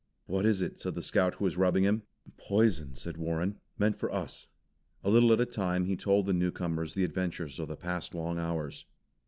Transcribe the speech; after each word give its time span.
"What 0.25 0.47
is 0.47 0.63
it?" 0.63 0.79
said 0.79 0.95
the 0.95 1.03
Scout 1.03 1.35
who 1.35 1.43
was 1.45 1.57
rubbing 1.57 1.83
him. 1.83 2.01
"Poison," 2.35 2.95
said 2.95 3.17
Warren. 3.17 3.59
"Meant 3.77 3.99
for 3.99 4.11
us." 4.11 4.47
A 5.03 5.11
little 5.11 5.31
at 5.31 5.39
a 5.39 5.45
time 5.45 5.85
he 5.85 5.95
told 5.95 6.25
the 6.25 6.33
newcomers 6.33 6.95
the 6.95 7.03
adventures 7.03 7.59
of 7.59 7.67
the 7.67 7.75
past 7.77 8.15
long 8.15 8.39
hours. 8.39 8.85